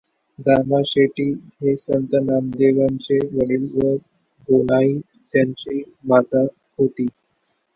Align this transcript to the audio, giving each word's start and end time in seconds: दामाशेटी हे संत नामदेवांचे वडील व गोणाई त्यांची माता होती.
दामाशेटी 0.39 1.25
हे 1.55 1.75
संत 1.77 2.15
नामदेवांचे 2.21 3.17
वडील 3.27 3.67
व 3.75 3.93
गोणाई 4.49 4.97
त्यांची 5.33 5.81
माता 6.05 6.43
होती. 6.79 7.07